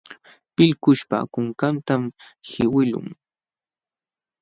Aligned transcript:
Pillkuśhpa 0.55 1.17
kunkantam 1.33 2.03
qiwiqlun. 2.47 3.07